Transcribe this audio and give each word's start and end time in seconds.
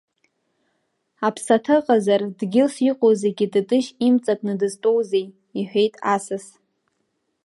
Аԥсаҭа 1.27 1.75
ыҟазар, 1.79 2.21
дгьылс 2.39 2.75
иҟоу 2.89 3.13
зегьы 3.21 3.45
Тытышь 3.53 3.89
имҵакны 4.07 4.53
дызтәоузеи,— 4.59 5.25
иҳәеит 5.59 5.93
асас. 6.15 6.45